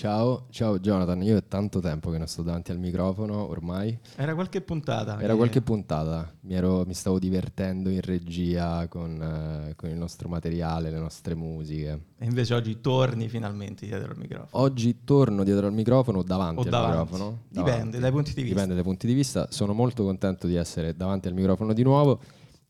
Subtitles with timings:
[0.00, 3.98] Ciao, ciao Jonathan, io è tanto tempo che non sto davanti al microfono ormai.
[4.16, 5.20] Era qualche puntata.
[5.20, 5.36] Era che...
[5.36, 10.88] qualche puntata, mi, ero, mi, stavo divertendo in regia con, uh, con, il nostro materiale,
[10.88, 12.00] le nostre musiche.
[12.16, 14.64] E invece oggi torni finalmente dietro al microfono.
[14.64, 16.96] Oggi torno dietro al microfono o davanti, o al davanti.
[16.96, 17.38] microfono?
[17.50, 17.98] Dipende davanti.
[17.98, 18.54] dai punti di vista.
[18.54, 19.48] Dipende dai punti di vista.
[19.50, 22.22] Sono molto contento di essere davanti al microfono di nuovo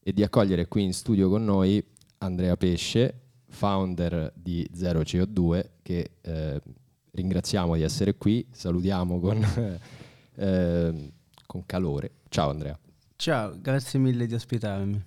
[0.02, 1.80] e di accogliere qui in studio con noi
[2.18, 6.14] Andrea Pesce, founder di Zero CO2, che...
[6.22, 6.60] Eh,
[7.12, 9.44] ringraziamo di essere qui, salutiamo con,
[10.36, 11.12] eh,
[11.46, 12.12] con calore.
[12.28, 12.78] Ciao Andrea.
[13.16, 15.04] Ciao, grazie mille di ospitarmi.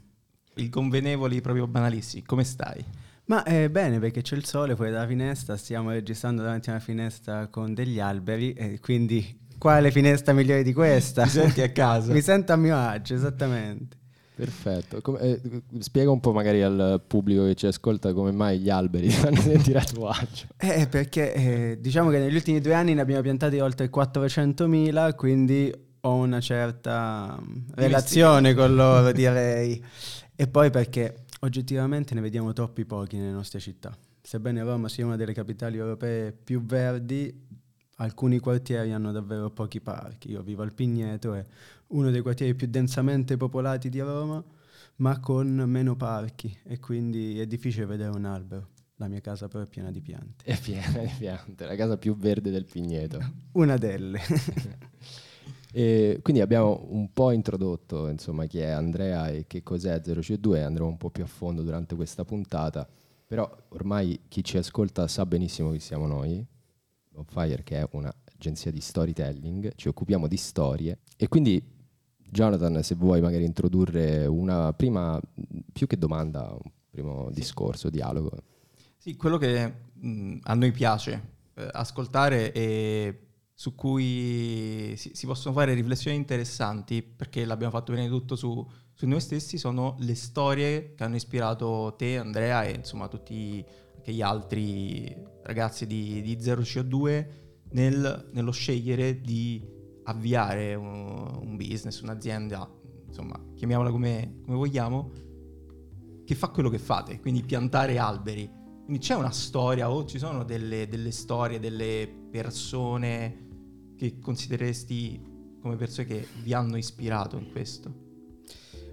[0.55, 2.84] Il convenevoli proprio banalissimi, come stai?
[3.26, 6.82] Ma è bene perché c'è il sole fuori dalla finestra, stiamo registrando davanti a una
[6.82, 11.23] finestra con degli alberi e quindi quale finestra migliore di questa?
[11.26, 12.12] Mi senti a casa?
[12.12, 13.98] Mi sento a mio agio, esattamente.
[14.35, 15.01] Perfetto.
[15.01, 15.41] Come, eh,
[15.79, 19.79] spiega un po' magari al pubblico che ci ascolta come mai gli alberi fanno sentire
[19.79, 20.48] a tuo agio.
[20.57, 25.71] Eh, perché eh, diciamo che negli ultimi due anni ne abbiamo piantati oltre 400.000, quindi
[26.01, 29.84] ho una certa mm, relazione con loro, direi.
[30.35, 33.95] E poi perché oggettivamente ne vediamo troppi pochi nelle nostre città.
[34.21, 37.31] Sebbene Roma sia una delle capitali europee più verdi,
[37.98, 40.31] alcuni quartieri hanno davvero pochi parchi.
[40.31, 41.45] Io vivo al Pigneto, è
[41.94, 44.44] uno dei quartieri più densamente popolati di Roma,
[44.98, 48.70] ma con meno parchi e quindi è difficile vedere un albero.
[48.98, 50.46] La mia casa però è piena di piante.
[50.46, 53.20] È piena di piante, la casa più verde del Pigneto.
[53.54, 54.20] Una delle.
[55.72, 60.90] e quindi abbiamo un po' introdotto insomma, chi è Andrea e che cos'è 0C2, andremo
[60.90, 62.88] un po' più a fondo durante questa puntata,
[63.26, 66.46] però ormai chi ci ascolta sa benissimo chi siamo noi,
[67.16, 71.72] On Fire che è un'agenzia di storytelling, ci occupiamo di storie e quindi
[72.33, 75.19] Jonathan se vuoi magari introdurre una prima,
[75.71, 77.39] più che domanda, un primo sì.
[77.39, 78.31] discorso, dialogo.
[78.97, 83.19] Sì, quello che mh, a noi piace eh, ascoltare e
[83.53, 88.67] su cui si, si, possono fare riflessioni interessanti, perché l'abbiamo fatto prima di tutto su,
[88.91, 93.63] su, noi stessi, sono le storie che hanno ispirato te, Andrea, e insomma tutti
[93.95, 97.27] anche gli altri ragazzi di, di Zero CO2
[97.72, 99.72] nel, nello scegliere di
[100.03, 102.69] avviare un, un, business, un'azienda,
[103.08, 105.12] insomma, chiamiamola come, come vogliamo,
[106.25, 108.50] che fa quello che fate, quindi piantare alberi.
[108.86, 113.47] Quindi c'è una storia o ci sono delle, delle storie, delle persone
[113.96, 115.31] che considereresti
[115.62, 118.02] come persone che vi hanno ispirato in questo?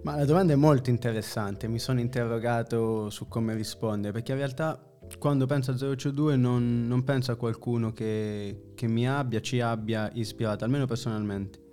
[0.03, 4.89] Ma la domanda è molto interessante, mi sono interrogato su come rispondere, perché in realtà
[5.19, 10.10] quando penso a 0CO2 non, non penso a qualcuno che, che mi abbia, ci abbia
[10.15, 11.69] ispirato, almeno personalmente.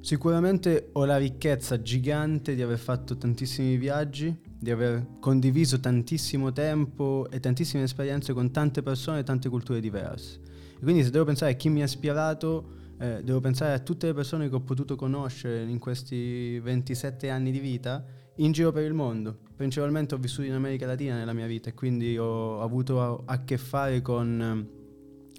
[0.00, 7.28] Sicuramente ho la ricchezza gigante di aver fatto tantissimi viaggi, di aver condiviso tantissimo tempo
[7.30, 10.40] e tantissime esperienze con tante persone e tante culture diverse.
[10.78, 14.06] E quindi se devo pensare a chi mi ha ispirato, eh, devo pensare a tutte
[14.06, 18.04] le persone che ho potuto conoscere in questi 27 anni di vita
[18.38, 19.36] in giro per il mondo.
[19.56, 23.44] Principalmente ho vissuto in America Latina nella mia vita e quindi ho avuto a, a
[23.44, 24.76] che fare con eh,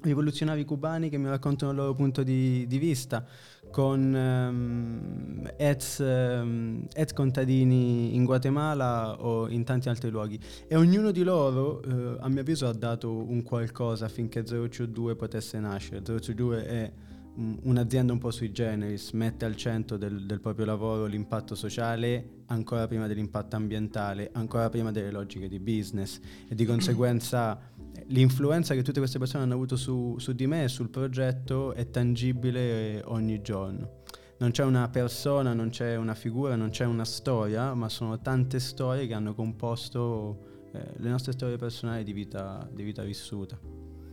[0.02, 3.26] rivoluzionari cubani che mi raccontano il loro punto di, di vista,
[3.72, 10.40] con um, ex, um, contadini in Guatemala o in tanti altri luoghi.
[10.68, 15.60] E ognuno di loro, uh, a mio avviso, ha dato un qualcosa affinché 0CO2 potesse
[15.60, 16.02] nascere.
[16.02, 16.92] 0CO2 è
[17.36, 22.88] un'azienda un po' sui generis mette al centro del, del, proprio lavoro l'impatto sociale ancora
[22.88, 27.60] prima dell'impatto ambientale, ancora prima delle logiche di business e di conseguenza
[28.08, 31.90] l'influenza che tutte queste persone hanno avuto su, su di me e sul progetto è
[31.90, 33.98] tangibile ogni giorno.
[34.40, 38.60] Non c'è una persona, non c'è una figura, non c'è una storia, ma sono tante
[38.60, 43.60] storie che hanno composto eh, le nostre storie personali di vita, di vita vissuta.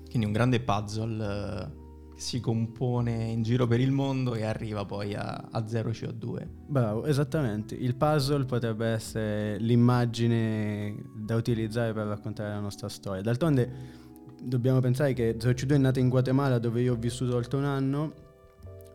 [0.08, 1.85] Quindi un grande puzzle eh,
[2.16, 6.46] si compone in giro per il mondo e arriva poi a, a zero CO2.
[6.66, 7.74] Bravo, esattamente.
[7.74, 13.20] Il puzzle potrebbe essere l'immagine da utilizzare per raccontare la nostra storia.
[13.20, 14.04] D'altronde
[14.40, 17.64] dobbiamo pensare che Zero CO2 è nato in Guatemala dove io ho vissuto oltre un
[17.64, 18.24] anno.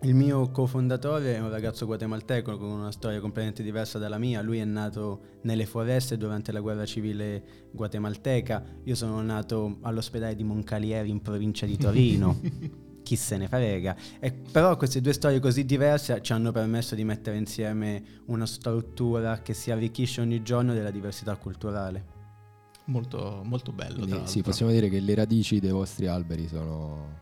[0.04, 4.42] Il mio cofondatore è un ragazzo guatemalteco con una storia completamente diversa dalla mia.
[4.42, 8.64] Lui è nato nelle foreste durante la guerra civile guatemalteca.
[8.86, 12.90] Io sono nato all'ospedale di Moncalieri in provincia di Torino.
[13.12, 13.96] Chi se ne frega.
[14.20, 19.42] E però queste due storie così diverse ci hanno permesso di mettere insieme una struttura
[19.42, 22.20] che si arricchisce ogni giorno della diversità culturale.
[22.86, 24.06] Molto, molto bello.
[24.06, 27.20] Quindi, sì, possiamo dire che le radici dei vostri alberi sono,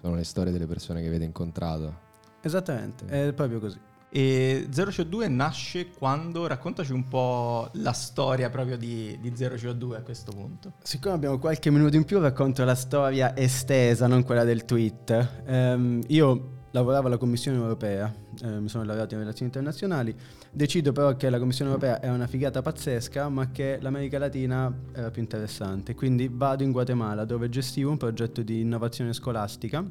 [0.00, 2.04] Sono le storie delle persone che avete incontrato.
[2.40, 3.78] Esattamente, è proprio così.
[4.08, 10.32] E 0CO2 nasce quando, raccontaci un po' la storia proprio di, di 0CO2 a questo
[10.32, 10.74] punto.
[10.82, 15.42] Siccome abbiamo qualche minuto in più racconto la storia estesa, non quella del tweet.
[15.46, 20.14] Um, io lavoravo alla Commissione europea, eh, mi sono laureato in relazioni internazionali,
[20.52, 25.10] decido però che la Commissione europea è una figata pazzesca, ma che l'America Latina era
[25.10, 25.94] più interessante.
[25.94, 29.84] Quindi vado in Guatemala dove gestivo un progetto di innovazione scolastica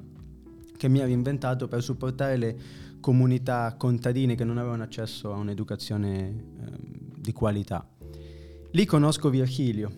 [0.77, 2.55] che mi ero inventato per supportare le
[3.05, 6.71] comunità contadine che non avevano accesso a un'educazione eh,
[7.15, 7.87] di qualità.
[8.71, 9.91] Lì conosco Virgilio,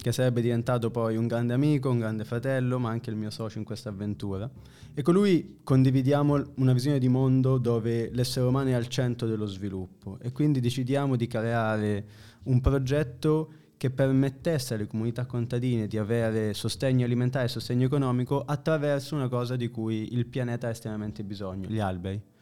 [0.00, 3.58] che sarebbe diventato poi un grande amico, un grande fratello, ma anche il mio socio
[3.58, 4.50] in questa avventura.
[4.94, 9.44] E con lui condividiamo una visione di mondo dove l'essere umano è al centro dello
[9.44, 12.06] sviluppo e quindi decidiamo di creare
[12.44, 19.14] un progetto che permettesse alle comunità contadine di avere sostegno alimentare e sostegno economico attraverso
[19.14, 22.32] una cosa di cui il pianeta ha estremamente bisogno, gli alberi.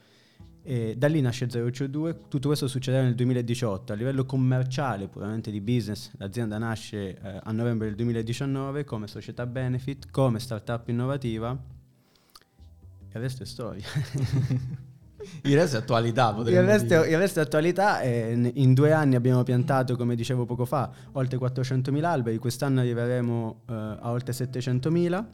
[0.64, 3.92] E da lì nasce 0CO2, tutto questo succederà nel 2018.
[3.92, 9.44] A livello commerciale, puramente di business, l'azienda nasce eh, a novembre del 2019 come società
[9.44, 11.50] benefit, come startup innovativa.
[11.50, 13.84] E il resto è storia.
[15.42, 18.00] il resto è attualità, il resto, il resto, è attualità.
[18.00, 22.38] E in due anni abbiamo piantato, come dicevo poco fa, oltre 400.000 alberi.
[22.38, 25.24] Quest'anno arriveremo eh, a oltre 700.000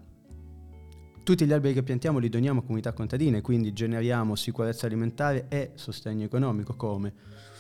[1.29, 5.73] tutti gli alberi che piantiamo li doniamo a comunità contadine, quindi generiamo sicurezza alimentare e
[5.75, 6.75] sostegno economico.
[6.75, 7.13] Come?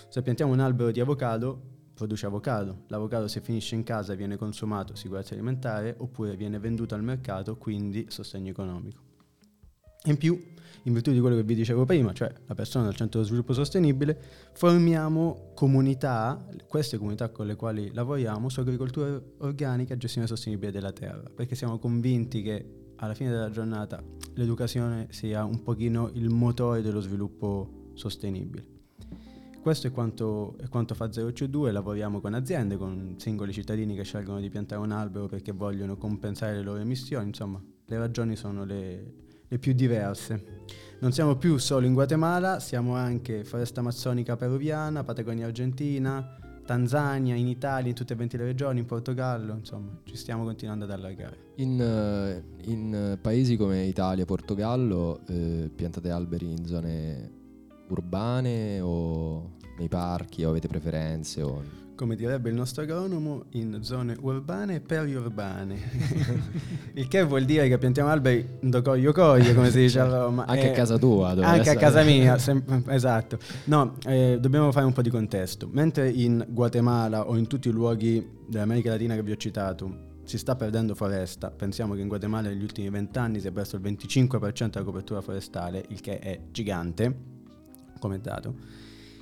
[0.09, 1.61] Se piantiamo un albero di avocado,
[1.93, 2.85] produce avocado.
[2.87, 8.07] L'avocado se finisce in casa viene consumato, sicurezza alimentare, oppure viene venduto al mercato, quindi
[8.09, 9.03] sostegno economico.
[10.05, 10.43] In più,
[10.85, 13.53] in virtù di quello che vi dicevo prima, cioè la persona al centro dello sviluppo
[13.53, 14.19] sostenibile,
[14.55, 20.93] formiamo comunità, queste comunità con le quali lavoriamo, su agricoltura organica e gestione sostenibile della
[20.93, 24.03] terra, perché siamo convinti che alla fine della giornata
[24.35, 28.77] l'educazione sia un pochino il motore dello sviluppo sostenibile.
[29.61, 34.41] Questo è quanto, è quanto fa 0CO2, lavoriamo con aziende, con singoli cittadini che scelgono
[34.41, 39.13] di piantare un albero perché vogliono compensare le loro emissioni, insomma le ragioni sono le,
[39.47, 40.63] le più diverse.
[41.01, 47.49] Non siamo più solo in Guatemala, siamo anche Foresta Amazzonica Peruviana, Patagonia Argentina, Tanzania, in
[47.49, 51.53] Italia, in tutte e 20 le regioni, in Portogallo, insomma, ci stiamo continuando ad allargare.
[51.55, 57.31] In, uh, in paesi come Italia Portogallo eh, piantate alberi in zone
[57.89, 61.43] urbane o nei parchi o avete preferenze?
[61.43, 61.63] O
[61.99, 65.81] come direbbe il nostro agronomo, in zone urbane e periurbane.
[66.95, 70.47] il che vuol dire che piantiamo alberi do coglio coglio, come si dice a Roma.
[70.47, 71.31] anche eh, a casa tua.
[71.31, 71.77] Anche essere.
[71.77, 73.39] a casa mia, sem- esatto.
[73.65, 75.69] No, eh, dobbiamo fare un po' di contesto.
[75.73, 80.39] Mentre in Guatemala o in tutti i luoghi dell'America Latina che vi ho citato si
[80.39, 84.69] sta perdendo foresta, pensiamo che in Guatemala negli ultimi vent'anni si è perso il 25%
[84.69, 87.38] della copertura forestale, il che è gigante
[87.99, 88.55] come dato.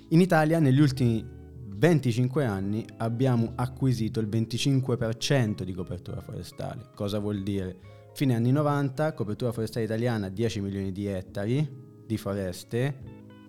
[0.08, 1.24] In Italia negli ultimi
[1.78, 6.90] 25 anni abbiamo acquisito il 25% di copertura forestale.
[6.94, 7.78] Cosa vuol dire?
[8.14, 11.68] Fine anni 90, copertura forestale italiana 10 milioni di ettari
[12.06, 12.96] di foreste,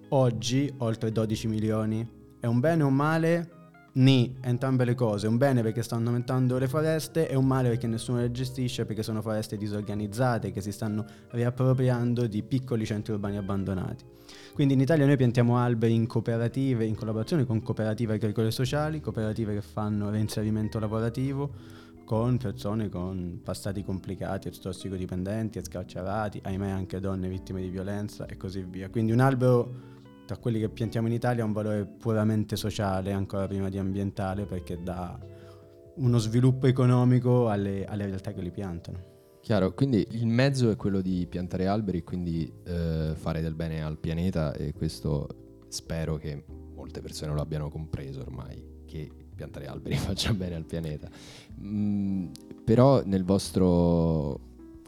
[0.09, 2.05] oggi oltre 12 milioni.
[2.39, 3.56] È un bene o un male?
[3.97, 5.25] Ni, entrambe le cose.
[5.25, 9.01] Un bene perché stanno aumentando le foreste e un male perché nessuno le gestisce perché
[9.01, 14.05] sono foreste disorganizzate che si stanno riappropriando di piccoli centri urbani abbandonati.
[14.53, 19.01] Quindi in Italia noi piantiamo alberi in cooperative, in collaborazione con cooperative agricole e sociali,
[19.01, 21.49] cooperative che fanno reinserimento lavorativo
[22.05, 28.61] con persone con passati complicati, tossicodipendenti, scarcerati, ahimè anche donne vittime di violenza e così
[28.61, 28.89] via.
[28.89, 29.96] Quindi un albero
[30.27, 34.43] tra quelli che piantiamo in Italia ha un valore puramente sociale, ancora prima di ambientale,
[34.43, 35.17] perché dà
[35.95, 39.15] uno sviluppo economico alle, alle realtà che li piantano.
[39.39, 43.97] Chiaro, quindi il mezzo è quello di piantare alberi quindi eh, fare del bene al
[43.97, 46.43] pianeta e questo spero che
[46.75, 51.09] molte persone lo abbiano compreso ormai, che piantare alberi faccia bene al pianeta.
[51.61, 52.27] Mm,
[52.65, 54.41] però nel vostro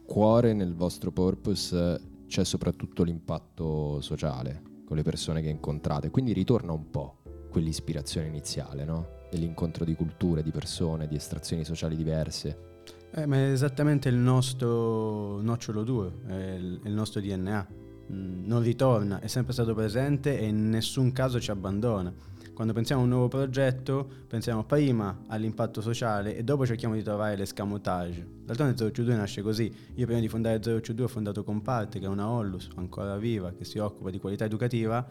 [0.06, 6.72] cuore, nel vostro purpose c'è soprattutto l'impatto sociale con le persone che incontrate, quindi ritorna
[6.72, 7.20] un po'
[7.52, 9.18] quell'ispirazione iniziale, no?
[9.30, 12.82] Dell'incontro di culture, di persone, di estrazioni sociali diverse.
[13.12, 17.68] Eh, ma è esattamente il nostro nocciolo duro, è il, nostro DNA.
[18.12, 22.12] Mm, non ritorna, è sempre stato presente e in nessun caso ci abbandona.
[22.60, 27.38] Quando pensiamo a un nuovo progetto, pensiamo prima all'impatto sociale e dopo cerchiamo di trovare
[27.38, 28.28] l'escamotage.
[28.44, 29.74] D'altronde 0 2 nasce così.
[29.96, 33.54] Io prima di fondare 0 2 ho fondato Comparte, che è una Ollus ancora viva,
[33.54, 35.08] che si occupa di qualità educativa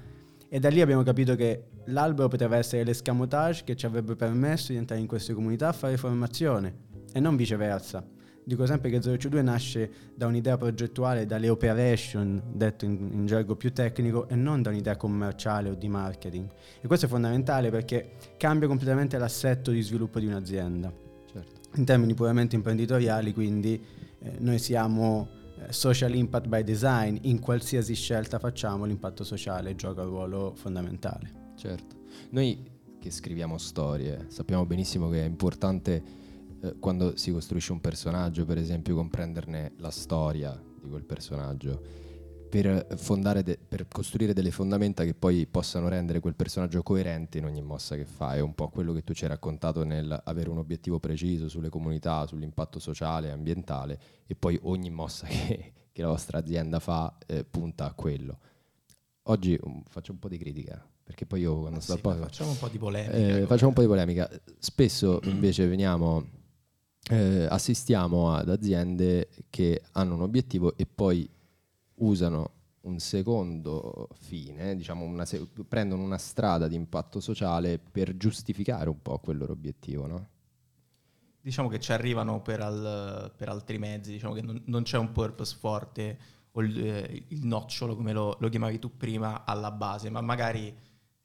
[0.47, 4.76] e da lì abbiamo capito che l'albero poteva essere l'escamotage che ci avrebbe permesso di
[4.76, 6.75] entrare in queste comunità a fare formazione
[7.14, 8.07] e non viceversa.
[8.49, 13.75] Dico sempre che 0C2 nasce da un'idea progettuale, dalle operation, detto in, in, gergo più
[13.75, 16.49] tecnico, e non da un'idea commerciale o di marketing.
[16.81, 20.90] E questo è fondamentale perché cambia completamente l'assetto di sviluppo di un'azienda.
[21.31, 21.61] Certo.
[21.75, 23.85] In termini puramente imprenditoriali, quindi
[24.19, 25.28] eh, noi siamo
[25.59, 31.52] eh, social impact by design, in qualsiasi scelta facciamo l'impatto sociale gioca un ruolo fondamentale.
[31.55, 31.97] Certo.
[32.31, 36.02] Noi che scriviamo storie sappiamo benissimo che è importante
[36.61, 42.07] eh, quando si costruisce un personaggio, per esempio, comprenderne la storia di quel personaggio.
[42.49, 42.87] Per,
[43.45, 47.95] de- per, costruire delle fondamenta che poi possano rendere quel personaggio coerente in ogni mossa
[47.95, 48.35] che fa.
[48.35, 51.69] È un po' quello che tu ci hai raccontato nel avere un obiettivo preciso sulle
[51.69, 57.19] comunità, sull'impatto sociale e ambientale e poi ogni mossa che, che la vostra azienda fa
[57.27, 58.38] eh, punta a quello.
[59.25, 62.50] Oggi um, faccio un po' di critica, perché poi io quando sto sì, al Facciamo
[62.50, 63.15] un po' di polemica.
[63.15, 64.31] Eh, facciamo un po' di polemica.
[64.59, 66.25] Spesso invece veniamo
[67.09, 71.29] eh, assistiamo ad aziende che hanno un obiettivo e poi
[71.97, 78.88] usano un secondo fine, diciamo una se- prendono una strada di impatto sociale per giustificare
[78.88, 80.29] un po' quel loro obiettivo, no?
[81.41, 85.12] Diciamo che ci arrivano per, al, per altri mezzi, diciamo che non, non, c'è un
[85.12, 86.19] purpose forte
[86.53, 90.75] o il, eh, il nocciolo, come lo, lo chiamavi tu prima, alla base, ma magari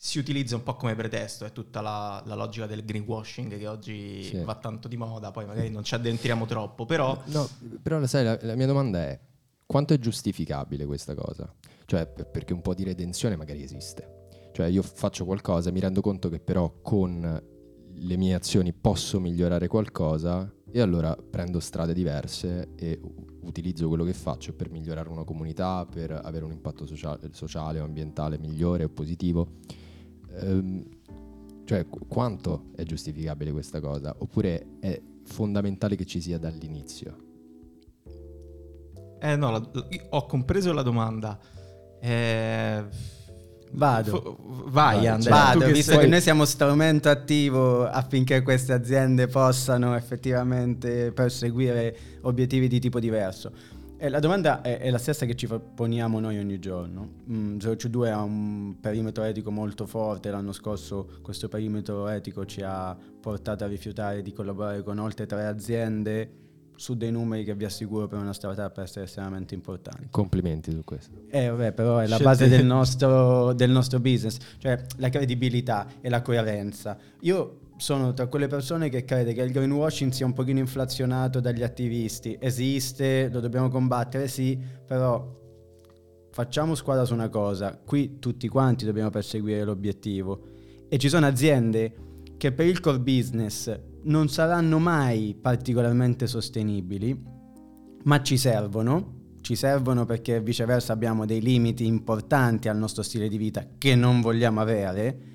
[0.06, 4.22] si utilizza un po' come pretesto, è tutta la, la logica del greenwashing che oggi
[4.24, 4.38] sì.
[4.40, 7.24] va tanto di moda, poi magari non ci addentriamo troppo, però...
[7.28, 7.48] No,
[7.82, 9.18] però sai, la, la, mia domanda è
[9.66, 11.50] quanto è giustificabile questa cosa?
[11.86, 14.26] Cioè, perché un po' di redenzione magari esiste.
[14.52, 17.42] Cioè, io faccio qualcosa, mi rendo conto che però con
[17.96, 23.00] le mie azioni posso migliorare qualcosa e allora prendo strade diverse e
[23.44, 27.86] utilizzo quello che faccio per migliorare una comunità, per avere un impatto sociale, sociale o
[27.86, 29.60] ambientale migliore o positivo
[30.36, 30.84] ehm,
[31.66, 34.16] cioè qu- quanto è giustificabile questa cosa?
[34.18, 37.18] Oppure è fondamentale che ci sia dall'inizio?
[39.20, 39.72] Eh no, la,
[40.10, 41.40] ho compreso la domanda.
[42.02, 42.84] Eh,
[43.74, 44.38] Vado.
[44.38, 45.54] F- vai Andrea.
[45.54, 46.02] Vado, visto sei...
[46.02, 53.52] che noi siamo strumento attivo affinché queste aziende possano effettivamente perseguire obiettivi di tipo diverso.
[54.04, 57.10] Eh, la domanda è, è, la stessa che ci poniamo noi ogni giorno.
[57.32, 62.98] Mm, 0C2 ha un perimetro etico molto forte, l'anno scorso questo perimetro etico ci ha
[63.22, 66.32] portato a rifiutare di collaborare con oltre tre aziende
[66.76, 70.08] su dei numeri che vi assicuro per una startup essere estremamente importanti.
[70.10, 71.22] Complimenti su questo.
[71.30, 76.10] Eh, vabbè, però è la base del nostro, del nostro business, cioè la credibilità e
[76.10, 76.98] la coerenza.
[77.22, 81.64] Io sono tra quelle persone che crede che il greenwashing sia un pochino inflazionato dagli
[81.64, 82.38] attivisti.
[82.40, 85.42] Esiste, lo dobbiamo combattere, sì, però
[86.32, 87.80] facciamo squadra su una cosa.
[87.84, 90.52] Qui tutti quanti dobbiamo perseguire l'obiettivo.
[90.88, 91.94] E ci sono aziende
[92.38, 97.22] che per il core business non saranno mai particolarmente sostenibili,
[98.04, 99.22] ma ci servono.
[99.42, 104.22] Ci servono perché viceversa abbiamo dei limiti importanti al nostro stile di vita che non
[104.22, 105.33] vogliamo avere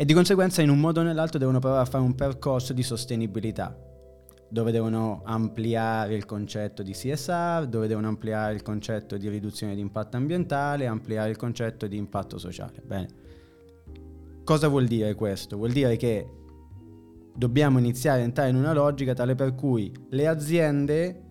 [0.00, 2.82] e di conseguenza in un modo o nell'altro devono provare a fare un percorso di
[2.82, 3.76] sostenibilità
[4.48, 9.82] dove devono ampliare il concetto di CSR, dove devono ampliare il concetto di riduzione di
[9.82, 12.80] impatto ambientale, ampliare il concetto di impatto sociale.
[12.82, 13.08] Bene.
[14.42, 15.58] Cosa vuol dire questo?
[15.58, 16.26] Vuol dire che
[17.34, 21.22] dobbiamo iniziare a entrare in una logica tale per cui le aziende,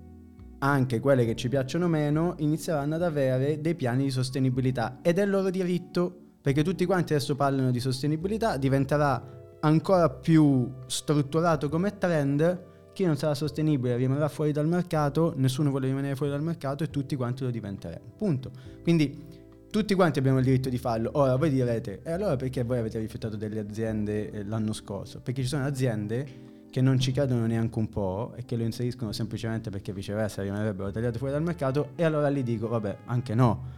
[0.60, 5.24] anche quelle che ci piacciono meno, inizieranno ad avere dei piani di sostenibilità ed è
[5.24, 9.24] il loro diritto perché tutti quanti adesso parlano di sostenibilità, diventerà
[9.60, 15.86] ancora più strutturato come trend, chi non sarà sostenibile rimarrà fuori dal mercato, nessuno vuole
[15.86, 18.14] rimanere fuori dal mercato e tutti quanti lo diventeremo.
[18.18, 18.50] Punto.
[18.82, 19.26] Quindi
[19.70, 21.12] tutti quanti abbiamo il diritto di farlo.
[21.14, 25.20] Ora voi direte, e allora perché voi avete rifiutato delle aziende eh, l'anno scorso?
[25.22, 29.12] Perché ci sono aziende che non ci credono neanche un po' e che lo inseriscono
[29.12, 33.78] semplicemente perché viceversa rimarrebbero tagliate fuori dal mercato e allora lì dico, vabbè, anche no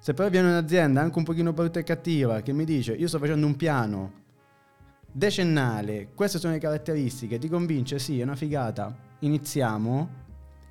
[0.00, 3.18] se poi viene un'azienda anche un pochino brutta e cattiva che mi dice io sto
[3.18, 4.18] facendo un piano
[5.12, 10.08] decennale, queste sono le caratteristiche, ti convince, sì, è una figata, iniziamo,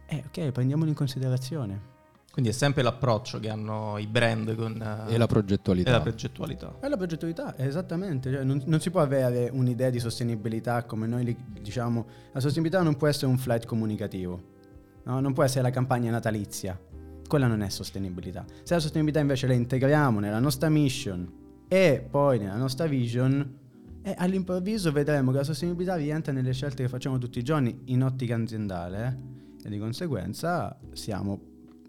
[0.07, 1.97] eh ok, prendiamolo in considerazione.
[2.31, 4.79] Quindi è sempre l'approccio che hanno i brand con...
[4.79, 5.89] Uh, e la progettualità.
[5.89, 6.75] E la progettualità.
[6.79, 8.31] E la progettualità, esattamente.
[8.31, 12.05] Cioè, non, non, si può avere un'idea di sostenibilità come noi li, diciamo.
[12.31, 14.41] La sostenibilità non può essere un flight comunicativo.
[15.03, 15.19] No?
[15.19, 16.79] Non può essere la campagna natalizia
[17.29, 18.43] quella non è sostenibilità.
[18.63, 21.31] Se la sostenibilità invece la integriamo nella nostra mission
[21.67, 23.57] e poi nella nostra vision,
[24.01, 28.03] e all'improvviso vedremo che la sostenibilità rientra nelle scelte che facciamo tutti i giorni in
[28.03, 29.17] ottica aziendale
[29.61, 29.67] eh?
[29.67, 31.39] e di conseguenza siamo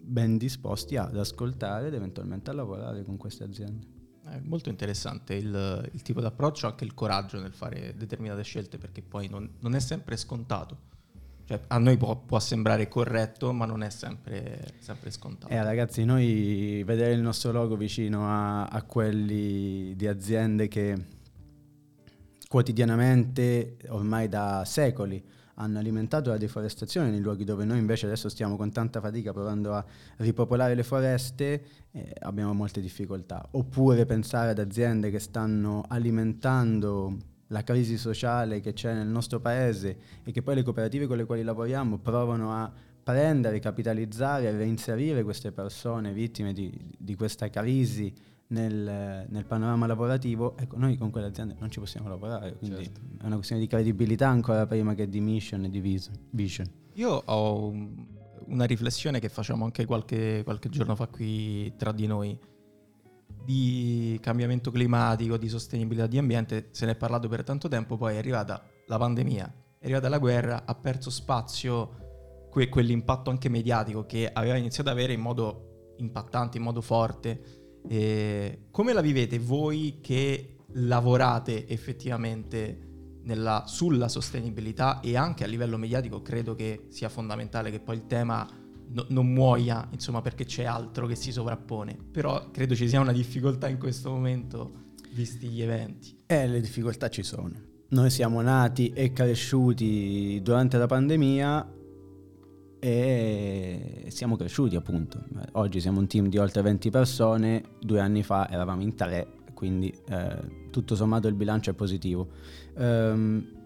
[0.03, 3.87] ben disposti ad ascoltare ed eventualmente a lavorare con queste aziende.
[4.23, 8.77] È molto interessante il, il tipo di approccio, anche il coraggio nel fare determinate scelte
[8.77, 10.90] perché poi non, non è sempre scontato
[11.51, 15.53] Cioè, a noi può, può, sembrare corretto, ma non è sempre, sempre scontato.
[15.53, 20.97] Eh, ragazzi, noi vedere il nostro logo vicino a, a quelli di aziende che
[22.47, 25.21] quotidianamente, ormai da secoli,
[25.55, 29.75] hanno alimentato la deforestazione nei luoghi dove noi invece adesso stiamo con tanta fatica provando
[29.75, 29.85] a
[30.19, 33.45] ripopolare le foreste, eh, abbiamo molte difficoltà.
[33.51, 37.17] Oppure pensare ad aziende che stanno alimentando
[37.51, 41.25] la crisi sociale che c'è nel nostro paese e che poi le cooperative con le
[41.25, 48.13] quali lavoriamo provano a prendere, capitalizzare e reinserire queste persone vittime di, di questa crisi
[48.49, 53.01] nel, nel, panorama lavorativo, ecco, noi con quelle aziende non ci possiamo lavorare, quindi certo.
[53.21, 55.81] è una questione di credibilità ancora prima che di mission e di
[56.31, 56.67] vision.
[56.95, 58.05] Io ho un,
[58.47, 62.39] una riflessione che facciamo anche qualche, qualche giorno fa qui tra di noi
[63.51, 68.15] di cambiamento climatico, di sostenibilità di ambiente, se ne è parlato per tanto tempo, poi
[68.15, 74.07] è arrivata la pandemia, è arrivata la guerra, ha perso spazio que- quell'impatto anche mediatico
[74.07, 77.81] che aveva iniziato ad avere in modo impattante, in modo forte.
[77.89, 82.89] E come la vivete voi che lavorate effettivamente
[83.23, 86.23] nella, sulla sostenibilità e anche a livello mediatico?
[86.23, 88.47] Credo che sia fondamentale che poi il tema
[88.93, 91.97] no, non muoia, insomma, perché c'è altro che si sovrappone.
[92.11, 94.73] Però credo ci sia una difficoltà in questo momento,
[95.13, 96.17] visti gli eventi.
[96.27, 97.69] Eh, le difficoltà ci sono.
[97.89, 101.75] Noi siamo nati e cresciuti durante la pandemia
[102.79, 105.25] e siamo cresciuti appunto.
[105.53, 109.93] Oggi siamo un team di oltre 20 persone, due anni fa eravamo in tre, quindi
[110.09, 112.29] eh, tutto sommato il bilancio è positivo.
[112.77, 113.60] Um,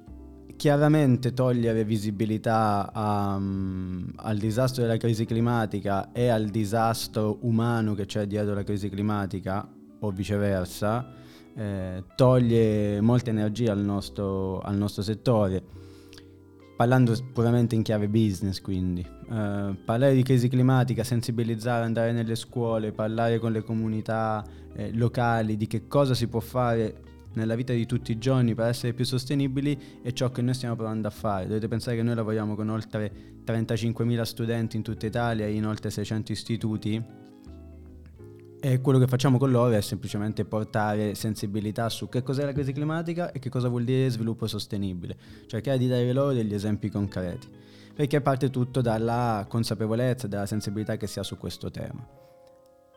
[0.57, 8.27] chiaramente togliere visibilità um, al disastro della crisi climatica e al disastro umano che c'è
[8.27, 9.69] dietro la crisi climatica
[10.01, 11.23] o viceversa
[11.57, 15.63] eh, toglie molta energia al nostro, al nostro settore.
[16.77, 22.91] Parlando puramente in chiave business quindi, eh, parlare di crisi climatica, sensibilizzare, andare nelle scuole,
[22.91, 27.87] parlare con le comunità eh, locali di che cosa si può fare nella vita di
[27.87, 31.47] tutti i giorni per essere più sostenibili è ciò che noi stiamo provando a fare.
[31.47, 33.13] Dovete pensare che noi lavoriamo con oltre
[33.45, 37.23] 35.000 studenti in tutta Italia, in oltre 600 istituti
[38.65, 42.73] e quello che facciamo con loro è semplicemente portare sensibilità su che cos'è la crisi
[42.73, 47.47] climatica e che cosa vuol dire sviluppo sostenibile, cercare di dare loro degli esempi concreti,
[47.95, 52.09] perché parte tutto dalla consapevolezza, dalla sensibilità che si ha su questo tema.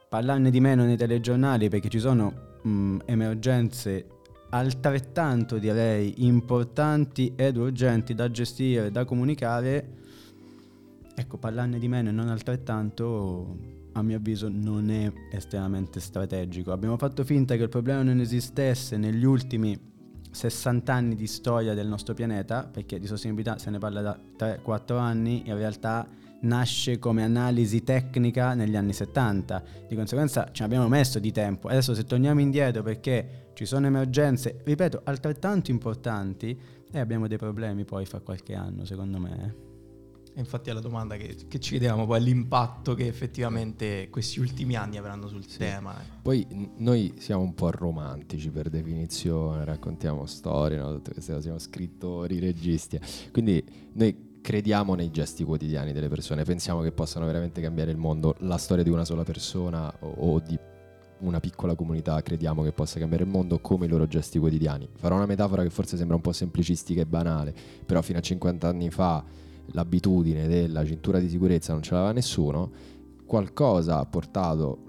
[0.07, 4.07] Parlarne di meno nei telegiornali perché ci sono mh, emergenze
[4.49, 9.95] altrettanto direi importanti ed urgenti da gestire, da comunicare,
[11.15, 16.71] ecco parlarne di meno e non altrettanto a mio avviso non è estremamente strategico.
[16.71, 19.77] Abbiamo fatto finta che il problema non esistesse negli ultimi
[20.29, 24.97] 60 anni di storia del nostro pianeta, perché di sostenibilità se ne parla da 3-4
[24.99, 26.07] anni, in realtà
[26.41, 31.67] nasce come analisi tecnica negli anni 70, di conseguenza ci abbiamo messo di tempo.
[31.67, 36.57] Adesso se torniamo indietro perché ci sono emergenze, ripeto, altrettanto importanti,
[36.91, 39.45] e abbiamo dei problemi poi fra qualche anno, secondo me.
[39.45, 40.39] Eh.
[40.39, 44.97] Infatti è la domanda che, che, ci chiediamo poi l'impatto che effettivamente questi ultimi anni
[44.97, 45.57] avranno sul sì.
[45.57, 45.99] tema.
[45.99, 46.05] Eh.
[46.21, 50.93] Poi n- noi siamo un po' romantici per definizione, raccontiamo storie, no?
[50.93, 52.99] tutte queste cose, siamo scrittori, registi.
[53.31, 58.33] Quindi noi crediamo nei gesti quotidiani delle persone, pensiamo che possano veramente cambiare il mondo,
[58.39, 60.57] la storia di una sola persona o, o di
[61.17, 64.87] una piccola comunità crediamo che possa cambiare il mondo come i loro gesti quotidiani.
[64.95, 67.53] Farò una metafora che forse sembra un po' semplicistica e banale,
[67.85, 69.21] però fino a 50 anni fa
[69.71, 72.71] l'abitudine della cintura di sicurezza non ce l'aveva nessuno,
[73.25, 74.85] qualcosa ha portato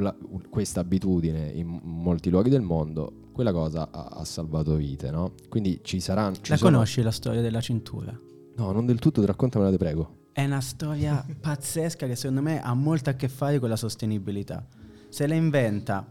[0.50, 5.32] questa abitudine in molti luoghi del mondo, quella cosa ha, ha salvato vite, no?
[5.48, 6.36] Quindi ci saranno...
[6.40, 6.70] Ci la sono...
[6.70, 8.16] conosci la storia della cintura?
[8.58, 10.16] No, non del tutto, raccontamela, te prego.
[10.32, 14.66] È una storia pazzesca che secondo me ha molto a che fare con la sostenibilità.
[15.08, 16.04] Se la inventa,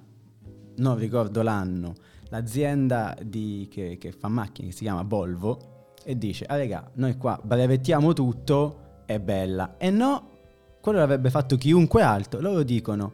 [0.77, 1.93] non ricordo l'anno,
[2.29, 7.17] l'azienda di, che, che fa macchine, che si chiama Volvo, e dice, ah raga, noi
[7.17, 9.75] qua brevettiamo tutto, è bella.
[9.77, 10.29] E no,
[10.79, 12.39] quello l'avrebbe fatto chiunque altro.
[12.39, 13.11] Loro dicono,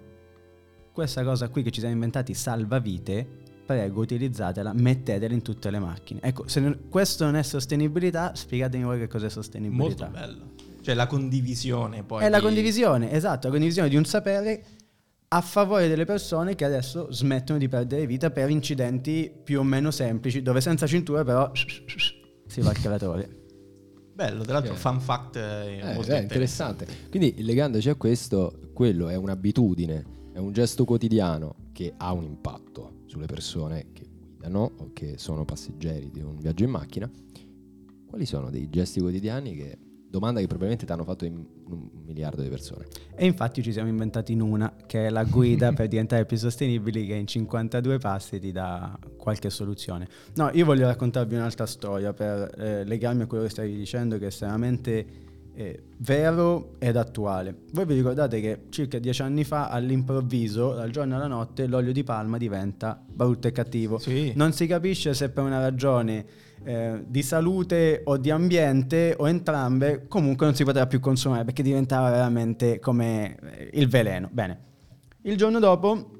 [0.91, 5.79] questa cosa qui che ci siamo inventati salva vite, prego utilizzatela, mettetela in tutte le
[5.79, 6.19] macchine.
[6.21, 10.09] Ecco, se non, questo non è sostenibilità, spiegatemi voi che cos'è sostenibilità.
[10.09, 10.51] Molto bello.
[10.81, 12.21] Cioè la condivisione poi.
[12.21, 12.31] È di...
[12.31, 14.63] la condivisione, esatto, la condivisione di un sapere
[15.29, 19.89] a favore delle persone che adesso smettono di perdere vita per incidenti più o meno
[19.91, 23.41] semplici, dove senza cintura però si va al calatore.
[24.13, 26.85] Bello, tra l'altro, fun fact eh, eh, molto interessante.
[27.09, 32.92] Quindi, legandoci a questo, quello è un'abitudine, è un gesto quotidiano che ha un impatto
[33.13, 37.09] sulle persone che guidano o che sono passeggeri di un viaggio in macchina.
[38.07, 39.77] Quali sono dei gesti quotidiani che
[40.09, 42.85] domanda che probabilmente ti hanno fatto in un miliardo di persone.
[43.15, 47.13] E infatti ci siamo inventati Nuna, che è la guida per diventare più sostenibili, che
[47.13, 50.07] in 52 passi ti dà qualche soluzione.
[50.35, 54.25] No, io voglio raccontarvi un'altra storia per eh, legarmi a quello che stavi dicendo, che
[54.25, 55.05] è estremamente
[55.55, 57.55] eh, vero ed attuale.
[57.71, 62.03] Voi vi ricordate che circa dieci anni fa, all'improvviso, dal giorno alla notte, l'olio di
[62.03, 63.99] palma diventa brutto e cattivo.
[63.99, 64.33] Sì.
[64.35, 66.25] Non si capisce se per una ragione
[66.63, 71.61] eh, di salute o di ambiente o entrambe, comunque non si potrà più consumare perché
[71.61, 74.29] diventava veramente come eh, il veleno.
[74.31, 74.59] Bene,
[75.23, 76.11] il giorno dopo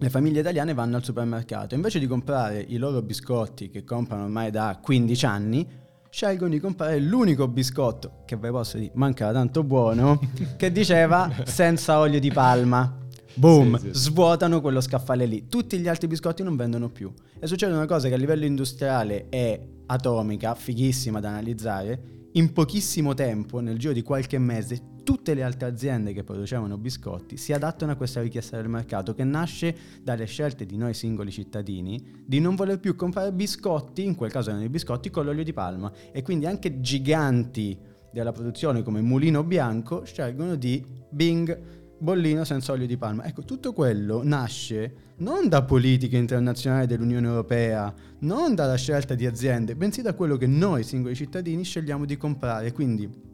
[0.00, 4.50] le famiglie italiane vanno al supermercato, invece di comprare i loro biscotti che comprano ormai
[4.50, 5.66] da 15 anni,
[6.10, 10.18] scelgono di comprare l'unico biscotto che vi posso dire mancava tanto buono
[10.56, 12.96] che diceva senza olio di palma.
[13.34, 14.00] Boom, sì, sì.
[14.00, 15.46] svuotano quello scaffale lì.
[15.48, 17.12] Tutti gli altri biscotti non vendono più.
[17.38, 22.16] E succede una cosa che a livello industriale è atomica, fighissima da analizzare.
[22.32, 27.38] In pochissimo tempo, nel giro di qualche mese, tutte le altre aziende che producevano biscotti
[27.38, 32.24] si adattano a questa richiesta del mercato che nasce dalle scelte di noi singoli cittadini
[32.26, 35.54] di non voler più comprare biscotti, in quel caso erano i biscotti con l'olio di
[35.54, 35.90] palma.
[36.12, 37.78] E quindi anche giganti
[38.12, 41.58] della produzione come Mulino Bianco scelgono di Bing
[41.96, 43.24] bollino senza olio di palma.
[43.24, 49.74] Ecco, tutto quello nasce non da politiche internazionali dell'Unione Europea, non dalla scelta di aziende,
[49.74, 52.72] bensì da quello che noi singoli cittadini scegliamo di comprare.
[52.72, 53.27] Quindi,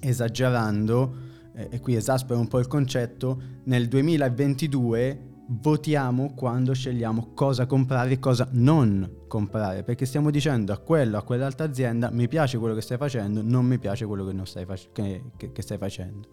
[0.00, 1.14] esagerando,
[1.54, 8.12] eh, e qui esaspero un po' il concetto, nel 2022 votiamo quando scegliamo cosa comprare
[8.12, 12.74] e cosa non comprare, perché stiamo dicendo a quello, a quell'altra azienda, mi piace quello
[12.74, 16.28] che stai facendo, non mi piace quello che, stai, fac- che, che, che stai facendo.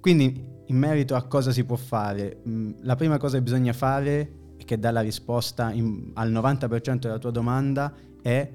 [0.00, 4.32] Quindi in merito a cosa si può fare, mm, la prima cosa che bisogna fare
[4.64, 8.52] che dà la risposta in, al 90% della tua domanda è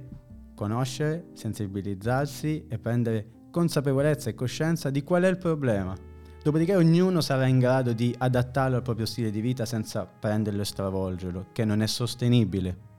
[0.53, 5.95] conoscere, sensibilizzarsi e prendere consapevolezza e coscienza di qual è il problema.
[6.41, 10.65] Dopodiché ognuno sarà in grado di adattarlo al proprio stile di vita senza prenderlo e
[10.65, 12.91] stravolgerlo, che non è sostenibile.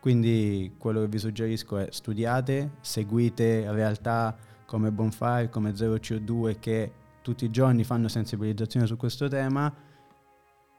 [0.00, 6.92] Quindi quello che vi suggerisco è studiate, seguite realtà come Bonfire, come Zero CO2 che
[7.22, 9.74] tutti i giorni fanno sensibilizzazione su questo tema,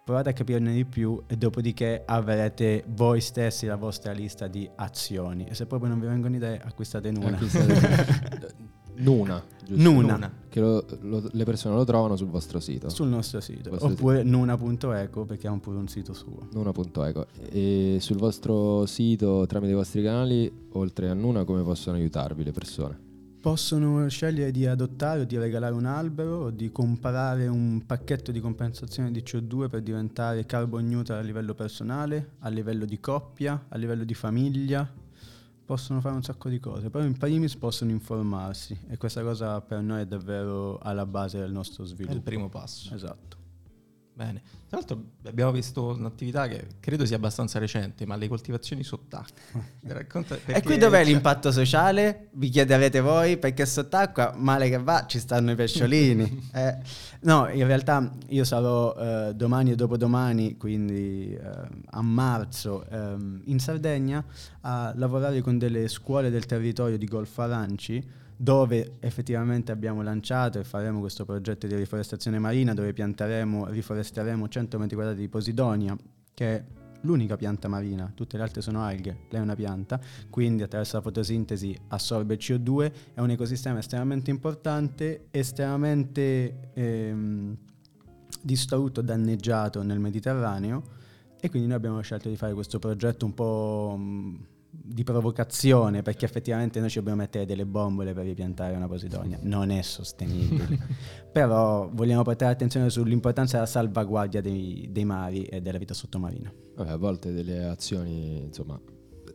[0.06, 5.45] provate a capirne di più e dopodiché avrete voi stessi la vostra lista di azioni.
[5.45, 7.10] E se proprio non vi vengono idee, acquistate.
[7.10, 8.54] Acquistate
[8.98, 9.92] Nuna, giusto?
[9.92, 10.14] Nuna.
[10.14, 10.32] Nuna.
[10.50, 12.90] Che lo, lo, le persone lo trovano sul vostro sito.
[12.90, 13.76] Sul nostro sito.
[13.78, 14.30] Oppure sito.
[14.30, 16.48] nuna.eco perché ha pure un sito suo.
[16.52, 17.28] Nuna.eco.
[17.50, 22.52] E sul vostro sito, tramite i vostri canali, oltre a Nuna, come possono aiutarvi le
[22.52, 23.06] persone?
[23.46, 28.40] possono scegliere di adottare o di regalare un albero o di comprare un pacchetto di
[28.40, 33.78] compensazione di CO2 per diventare carbon neutral a livello personale, a livello di coppia, a
[33.78, 34.92] livello di famiglia.
[35.65, 39.82] Possono fare un sacco di cose, però in primis possono informarsi e questa cosa per
[39.82, 42.13] noi è davvero alla base del nostro sviluppo.
[42.13, 42.93] È il primo passo.
[42.93, 43.45] Esatto.
[44.15, 44.41] Bene.
[44.69, 49.62] Tra l'altro abbiamo visto un'attività che credo sia abbastanza recente, ma le coltivazioni sott'acqua.
[50.45, 51.12] e qui dov'è cioè...
[51.12, 52.30] l'impatto sociale?
[52.32, 56.47] Vi chiederete voi, perché sott'acqua, male che va, ci stanno i pesciolini.
[56.56, 56.78] eh,
[57.21, 63.60] no, in realtà io sarò eh, domani e dopodomani, quindi eh, a marzo, ehm, in
[63.60, 64.23] Sardegna
[64.62, 70.63] a lavorare con delle scuole del territorio di Golfo Aranci dove effettivamente abbiamo lanciato e
[70.63, 75.95] faremo questo progetto di riforestazione marina dove pianteremo, riforesteremo 100 metri quadrati di posidonia
[76.34, 76.63] che è
[77.02, 81.04] l'unica pianta marina, tutte le altre sono alghe, lei è una pianta, quindi attraverso la
[81.04, 87.56] fotosintesi assorbe CO2, è un ecosistema estremamente importante, estremamente ehm,
[88.41, 90.84] distrutto, danneggiato nel Mediterraneo
[91.39, 94.00] e quindi noi abbiamo scelto di fare questo progetto un po'
[94.88, 99.71] di provocazione perché effettivamente noi ci dobbiamo mettere delle bombole per ripiantare una posidonia, non
[99.71, 100.78] è sostenibile.
[101.32, 106.54] Però vogliamo portare attenzione sull'importanza della salvaguardia dei, dei mari e della vita sottomarina.
[106.76, 108.80] Vabbè, a volte delle azioni, insomma,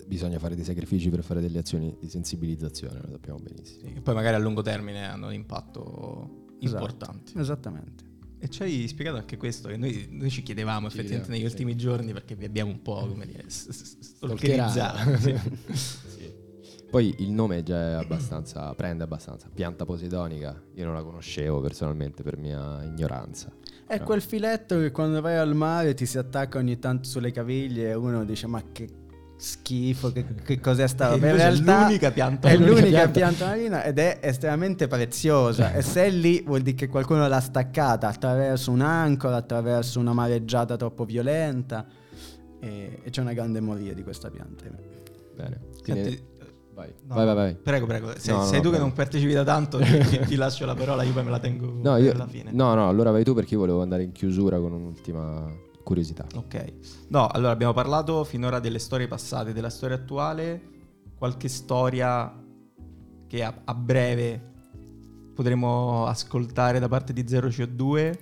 [0.06, 3.88] bisogna fare dei sacrifici per fare delle azioni di sensibilizzazione, lo sappiamo benissimo.
[3.88, 7.38] Sì, che poi magari a lungo termine hanno un impatto esatto, importante.
[7.38, 8.09] Esattamente.
[8.42, 11.46] E ci hai spiegato anche questo, che noi, noi ci chiedevamo ci effettivamente negli sì.
[11.46, 15.16] ultimi giorni perché vi abbiamo un po' come dire, stalkerizzato.
[15.20, 15.36] sì.
[15.74, 16.32] sì.
[16.90, 19.48] Poi il nome già è abbastanza, prende abbastanza.
[19.52, 23.52] Pianta posidonica, io non la conoscevo personalmente per mia ignoranza.
[23.86, 24.04] È no.
[24.04, 27.94] quel filetto che quando vai al mare ti si attacca ogni tanto sulle caviglie e
[27.94, 28.88] uno dice ma che
[29.42, 31.28] schifo, che, che cos'è sta roba?
[31.28, 33.46] In realtà è l'unica pianta è l'unica pianta.
[33.46, 38.06] marina ed è estremamente preziosa e se è lì vuol dire che qualcuno l'ha staccata
[38.08, 41.86] attraverso un'ancora, attraverso una mareggiata troppo violenta
[42.60, 44.64] e, e c'è una grande moria di questa pianta.
[45.34, 45.60] Bene.
[45.82, 46.28] Quindi, Senti,
[46.74, 47.54] Vai, No, vai, vai, vai.
[47.56, 48.12] Prego, prego.
[48.16, 48.84] Se, No, sei no, tu che prego.
[48.84, 51.94] non partecipi da tanto, ti, ti lascio la parola, io poi me la tengo No,
[51.94, 52.50] per io, la fine.
[52.52, 55.50] no, no, allora vai tu perché io volevo andare in chiusura con un'ultima
[55.90, 56.24] curiosità.
[56.36, 56.72] Ok.
[57.08, 60.62] No, allora abbiamo parlato finora delle storie passate, della storia attuale,
[61.18, 62.32] qualche storia
[63.26, 64.40] che a, a breve
[65.34, 68.18] potremo ascoltare da parte di Zero CO2.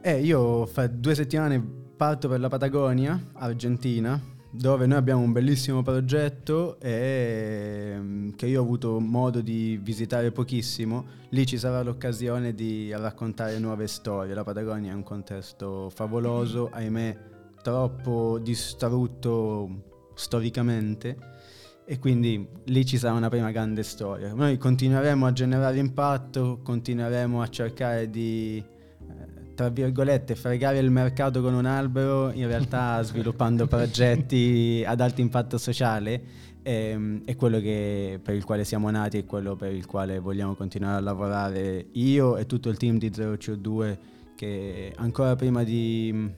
[0.00, 1.60] Eh, io fra due settimane
[1.94, 4.18] parto per la Patagonia, Argentina,
[4.54, 10.30] dove noi abbiamo un bellissimo progetto e, mm, che io ho avuto modo di visitare
[10.30, 11.20] pochissimo.
[11.30, 14.34] Lì ci sarà l'occasione di raccontare nuove storie.
[14.34, 17.16] La Patagonia è un contesto favoloso, ahimè
[17.62, 19.84] troppo distrutto
[20.14, 21.16] storicamente
[21.84, 24.34] e quindi lì ci sarà una prima grande storia.
[24.34, 28.62] Noi continueremo a generare impatto, continueremo a cercare di,
[29.62, 35.56] tra virgolette, fregare il mercato con un albero, in realtà sviluppando progetti ad alto impatto
[35.58, 36.22] sociale.
[36.64, 40.54] ehm, È quello che- per il quale siamo nati e quello per il quale vogliamo
[40.54, 43.98] continuare a lavorare io e tutto il team di 0CO2
[44.36, 46.34] che ancora prima di mh,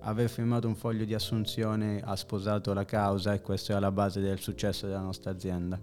[0.00, 4.20] aver firmato un foglio di assunzione ha sposato la causa e questo è alla base
[4.20, 5.78] del successo della nostra azienda.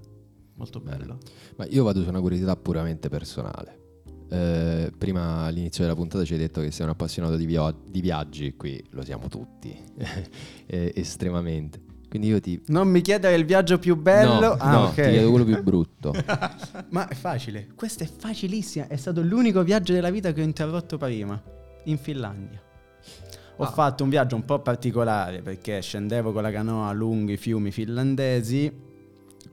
[0.56, 1.18] Molto bello.
[1.58, 3.84] Ma io vado su una curiosità puramente personale.
[4.28, 8.02] Eh, prima all'inizio della puntata ci hai detto che sei un appassionato di, via- di
[8.02, 9.78] viaggi, qui lo siamo tutti,
[10.66, 11.82] eh, estremamente.
[12.10, 12.62] Quindi io ti...
[12.68, 14.40] Non mi chiedere il viaggio più bello.
[14.40, 14.94] no, ah, no, ok.
[14.94, 16.14] ti chiedo quello più brutto.
[16.90, 17.68] Ma è facile.
[17.76, 18.88] Questa è facilissima.
[18.88, 21.42] È stato l'unico viaggio della vita che ho interrotto prima.
[21.86, 22.62] In Finlandia.
[23.58, 23.68] Ho Ah.
[23.72, 28.72] fatto un viaggio un po' particolare perché scendevo con la canoa lungo i fiumi finlandesi,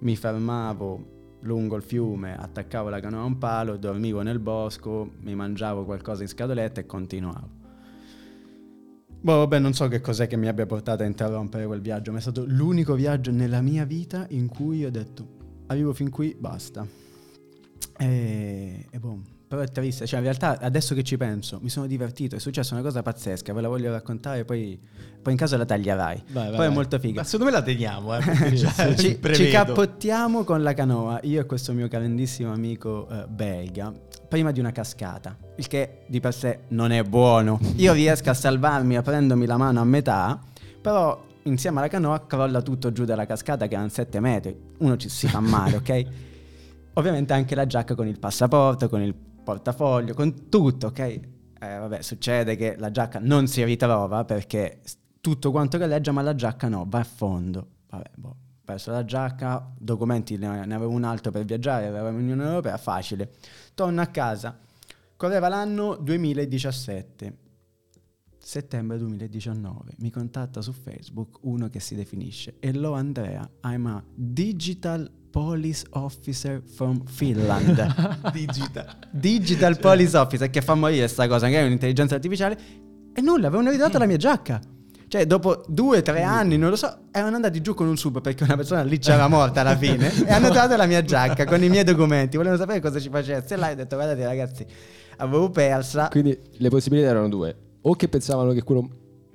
[0.00, 5.34] mi fermavo lungo il fiume, attaccavo la canoa a un palo, dormivo nel bosco, mi
[5.34, 7.60] mangiavo qualcosa in scatoletta e continuavo.
[9.20, 12.18] Boh, vabbè, non so che cos'è che mi abbia portato a interrompere quel viaggio, ma
[12.18, 16.86] è stato l'unico viaggio nella mia vita in cui ho detto arrivo fin qui, basta.
[17.98, 19.20] E, e boh,
[19.52, 22.72] però è triste, cioè in realtà adesso che ci penso mi sono divertito, è successa
[22.72, 24.80] una cosa pazzesca, ve la voglio raccontare, poi,
[25.20, 26.22] poi in caso la taglierai.
[26.28, 27.20] Vai, vai, poi è molto figa.
[27.20, 31.44] Ma secondo me la teniamo, eh, già ci, ci cappottiamo con la canoa, io e
[31.44, 33.92] questo mio grandissimo amico eh, belga,
[34.26, 37.60] prima di una cascata, il che di per sé non è buono.
[37.76, 40.40] Io riesco a salvarmi aprendomi la mano a metà,
[40.80, 45.10] però insieme alla canoa crolla tutto giù dalla cascata che erano 7 metri, uno ci
[45.10, 46.06] si fa male, ok?
[46.94, 50.98] Ovviamente anche la giacca con il passaporto, con il portafoglio, con tutto, ok?
[50.98, 51.20] Eh,
[51.58, 54.80] vabbè, succede che la giacca non si ritrova perché
[55.20, 57.66] tutto quanto galleggia, ma la giacca no, va a fondo.
[57.90, 62.44] Vabbè, boh, perso la giacca, documenti ne, ne avevo un altro per viaggiare, avevo l'Unione
[62.44, 63.30] Europea, facile.
[63.74, 64.58] Torno a casa,
[65.16, 67.36] correva l'anno 2017.
[68.44, 75.08] Settembre 2019 mi contatta su Facebook uno che si definisce Hello Andrea, I'm a digital
[75.30, 78.30] police officer from Finland.
[78.32, 78.98] Digita.
[79.10, 82.58] digital police officer che fa morire sta cosa, che è un'intelligenza artificiale
[83.14, 84.60] e nulla, avevano ritirato la mia giacca.
[85.06, 88.20] Cioè, dopo due o tre anni, non lo so, erano andati giù con un sub
[88.20, 91.62] perché una persona lì c'era morta alla fine e hanno trovato la mia giacca con
[91.62, 92.36] i miei documenti.
[92.36, 93.52] Volevano sapere cosa ci facessi.
[93.52, 94.66] E là ho detto, guardate ragazzi,
[95.18, 96.08] avevo persa.
[96.08, 97.61] Quindi le possibilità erano due.
[97.82, 98.88] O che pensavano che quello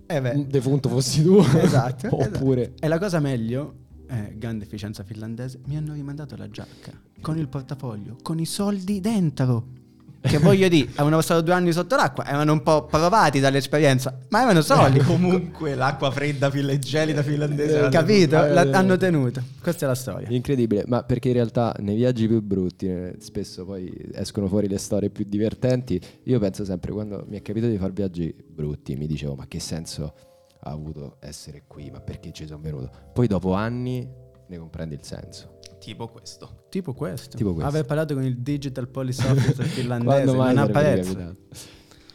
[0.07, 2.07] Eh beh, defunto fossi tu, esatto.
[2.11, 2.73] oppure...
[2.79, 3.73] E la cosa meglio,
[4.07, 8.99] eh, grande efficienza finlandese, mi hanno rimandato la giacca con il portafoglio, con i soldi
[8.99, 9.85] dentro.
[10.27, 14.41] Che voglio dire, avevano passato due anni sotto l'acqua, erano un po' provati dall'esperienza, ma
[14.43, 14.99] erano soldi.
[14.99, 17.85] Comunque l'acqua fredda, fil- gelida finlandese.
[17.85, 18.43] Eh, Capito?
[18.43, 19.41] Eh, La- eh, hanno tenuto.
[19.61, 20.27] Questa è la storia.
[20.29, 24.77] Incredibile, ma perché in realtà nei viaggi più brutti eh, spesso poi escono fuori le
[24.77, 25.99] storie più divertenti.
[26.23, 29.59] Io penso sempre, quando mi è capitato di fare viaggi brutti, mi dicevo ma che
[29.59, 30.13] senso
[30.61, 32.89] ha avuto essere qui, ma perché ci sono venuto?
[33.13, 34.07] Poi dopo anni
[34.49, 35.56] ne comprendi il senso.
[35.79, 36.65] Tipo questo.
[36.69, 37.37] Tipo questo.
[37.37, 37.69] Tipo questo.
[37.69, 41.13] Aver parlato con il Digital Police Officer finlandese sarebbe apprezzo.
[41.13, 41.37] capitato?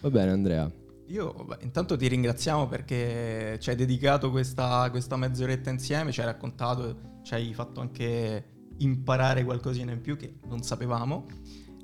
[0.01, 0.70] Va bene Andrea,
[1.07, 6.27] Io vabbè, intanto ti ringraziamo perché ci hai dedicato questa, questa mezz'oretta insieme, ci hai
[6.27, 8.44] raccontato, ci hai fatto anche
[8.79, 11.27] imparare qualcosina in più che non sapevamo.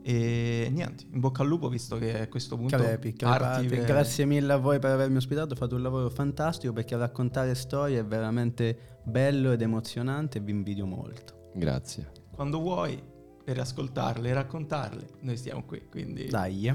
[0.03, 4.25] E niente, in bocca al lupo visto che a questo punto Crepi, parti per- Grazie
[4.25, 9.01] mille a voi per avermi ospitato, fate un lavoro fantastico perché raccontare storie è veramente
[9.05, 11.38] bello ed emozionante e vi invidio molto.
[11.59, 12.11] Grazie.
[12.35, 13.01] quando vuoi
[13.45, 15.07] per ascoltarle e raccontarle.
[15.21, 16.73] Noi stiamo qui, quindi Dai.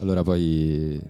[0.00, 1.00] Allora poi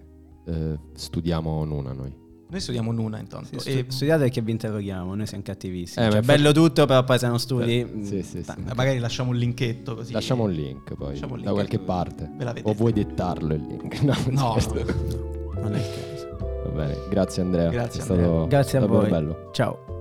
[0.45, 2.13] eh, studiamo Nuna noi.
[2.49, 3.57] noi studiamo Nuna intanto.
[3.59, 6.05] Sì, e stu- studiate che vi interroghiamo, noi siamo cattivissimi.
[6.05, 7.79] Eh, cioè, ma bello tutto, però poi se non studi...
[7.79, 8.41] Eh, sì, sì, sì.
[8.43, 8.73] tanto.
[8.75, 10.11] magari lasciamo un linketto così.
[10.13, 12.61] Lasciamo un link poi Lasciamo un da link qualche dove- parte.
[12.63, 14.01] O vuoi dettarlo il link?
[14.03, 15.49] No, No, scherzo.
[15.55, 16.37] Non è il caso.
[16.65, 17.69] Va bene, grazie Andrea.
[17.69, 18.25] Grazie, è Andrea.
[18.27, 19.09] stato Grazie a voi.
[19.09, 19.49] bello.
[19.53, 19.93] Ciao.